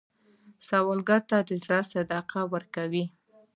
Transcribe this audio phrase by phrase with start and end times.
[0.67, 3.05] سوالګر ته د زړه صدقه ورکوئ